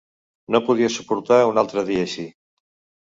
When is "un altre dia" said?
1.53-2.07